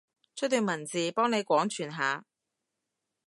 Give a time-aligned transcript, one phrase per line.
[0.33, 2.25] 出段文字，幫你廣傳下？